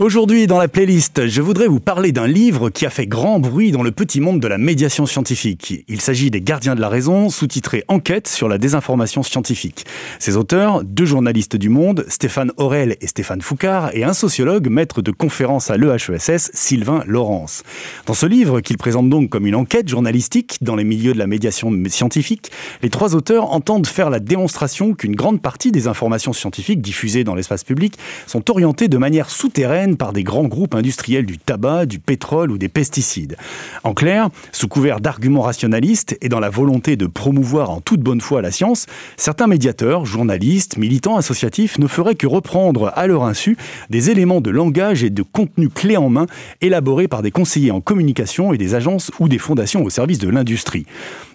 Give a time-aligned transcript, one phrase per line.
[0.00, 3.70] Aujourd'hui, dans la playlist, je voudrais vous parler d'un livre qui a fait grand bruit
[3.70, 5.84] dans le petit monde de la médiation scientifique.
[5.86, 9.86] Il s'agit des Gardiens de la raison, sous-titré Enquête sur la désinformation scientifique.
[10.18, 15.00] Ses auteurs, deux journalistes du Monde, Stéphane Aurel et Stéphane Foucard, et un sociologue, maître
[15.00, 17.62] de conférence à l'EHESS, Sylvain Laurence.
[18.06, 21.28] Dans ce livre, qu'il présente donc comme une enquête journalistique dans les milieux de la
[21.28, 22.50] médiation scientifique,
[22.82, 27.36] les trois auteurs entendent faire la démonstration qu'une grande partie des informations scientifiques diffusées dans
[27.36, 31.98] l'espace public sont orientées de manière souterraine par des grands groupes industriels du tabac, du
[31.98, 33.36] pétrole ou des pesticides.
[33.84, 38.20] En clair, sous couvert d'arguments rationalistes et dans la volonté de promouvoir en toute bonne
[38.20, 43.56] foi la science, certains médiateurs, journalistes, militants associatifs ne feraient que reprendre à leur insu
[43.90, 46.26] des éléments de langage et de contenu clés en main
[46.60, 50.28] élaborés par des conseillers en communication et des agences ou des fondations au service de
[50.28, 50.86] l'industrie.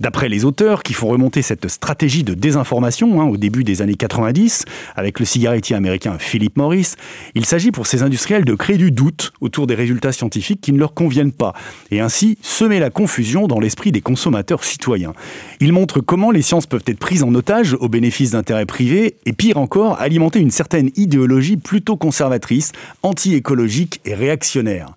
[0.00, 3.94] D'après les auteurs qui font remonter cette stratégie de désinformation hein, au début des années
[3.94, 4.64] 90
[4.96, 6.94] avec le cigarettier américain Philip Morris,
[7.34, 10.78] il s'agit pour ces industriels de créer du doute autour des résultats scientifiques qui ne
[10.78, 11.52] leur conviennent pas,
[11.92, 15.12] et ainsi semer la confusion dans l'esprit des consommateurs citoyens.
[15.60, 19.32] Il montre comment les sciences peuvent être prises en otage au bénéfice d'intérêts privés, et
[19.32, 24.88] pire encore, alimenter une certaine idéologie plutôt conservatrice, anti-écologique et réactionnaire.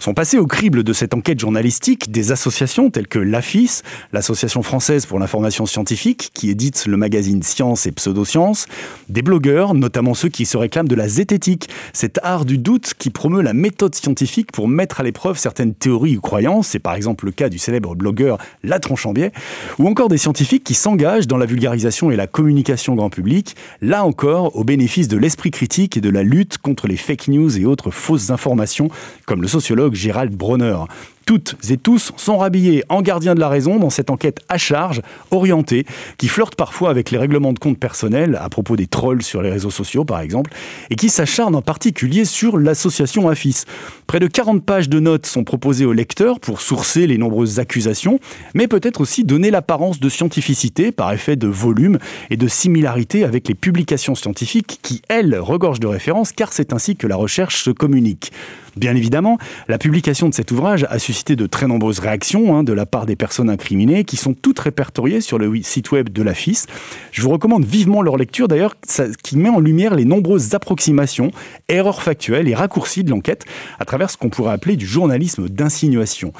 [0.00, 5.06] Sont passés au crible de cette enquête journalistique des associations telles que l'AFIS, l'Association française
[5.06, 8.66] pour l'information scientifique, qui édite le magazine Science et Pseudosciences,
[9.08, 13.10] des blogueurs, notamment ceux qui se réclament de la zététique, cet art du doute qui
[13.10, 17.26] promeut la méthode scientifique pour mettre à l'épreuve certaines théories ou croyances, c'est par exemple
[17.26, 19.32] le cas du célèbre blogueur La Tronchambier,
[19.78, 24.04] ou encore des scientifiques qui s'engagent dans la vulgarisation et la communication grand public, là
[24.04, 27.64] encore au bénéfice de l'esprit critique et de la lutte contre les fake news et
[27.64, 28.88] autres fausses informations,
[29.26, 30.84] comme le sociologue Gérald Bronner.
[31.26, 35.02] Toutes et tous sont rhabillés en gardiens de la raison dans cette enquête à charge,
[35.32, 35.84] orientée,
[36.18, 39.50] qui flirte parfois avec les règlements de compte personnels, à propos des trolls sur les
[39.50, 40.52] réseaux sociaux par exemple,
[40.88, 43.64] et qui s'acharne en particulier sur l'association AFIS.
[44.06, 48.20] Près de 40 pages de notes sont proposées aux lecteurs pour sourcer les nombreuses accusations,
[48.54, 51.98] mais peut-être aussi donner l'apparence de scientificité par effet de volume
[52.30, 56.94] et de similarité avec les publications scientifiques qui, elles, regorgent de références car c'est ainsi
[56.94, 58.30] que la recherche se communique.
[58.76, 59.38] Bien évidemment,
[59.68, 63.06] la publication de cet ouvrage a suscité de très nombreuses réactions hein, de la part
[63.06, 66.66] des personnes incriminées qui sont toutes répertoriées sur le site web de la FIS.
[67.10, 68.74] Je vous recommande vivement leur lecture d'ailleurs
[69.22, 71.30] qui met en lumière les nombreuses approximations,
[71.68, 73.44] erreurs factuelles et raccourcis de l'enquête
[73.80, 76.32] à travers ce qu'on pourrait appeler du journalisme d'insinuation.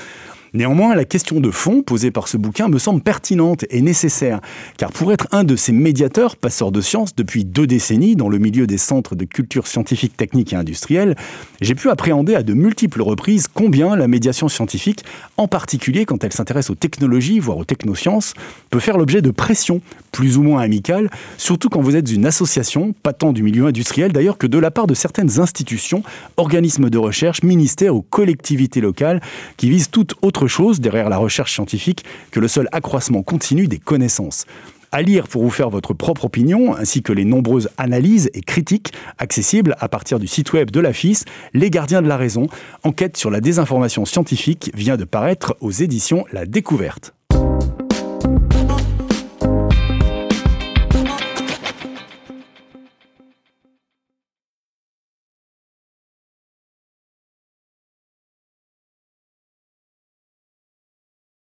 [0.57, 4.41] Néanmoins, la question de fond posée par ce bouquin me semble pertinente et nécessaire,
[4.79, 8.39] car pour être un de ces médiateurs, passeurs de sciences depuis deux décennies dans le
[8.39, 11.15] milieu des centres de culture scientifique, technique et industrielle,
[11.61, 15.05] j'ai pu appréhender à de multiples reprises combien la médiation scientifique,
[15.37, 18.33] en particulier quand elle s'intéresse aux technologies, voire aux technosciences,
[18.71, 22.95] peut faire l'objet de pressions plus ou moins amicales, surtout quand vous êtes une association,
[23.03, 26.03] pas tant du milieu industriel d'ailleurs que de la part de certaines institutions,
[26.39, 29.21] organismes de recherche, ministères ou collectivités locales
[29.59, 33.79] qui visent toute autre chose derrière la recherche scientifique que le seul accroissement continu des
[33.79, 34.47] connaissances.
[34.93, 38.93] À lire pour vous faire votre propre opinion, ainsi que les nombreuses analyses et critiques
[39.19, 42.47] accessibles à partir du site web de la FIS, Les Gardiens de la Raison,
[42.83, 47.13] enquête sur la désinformation scientifique, vient de paraître aux éditions La Découverte.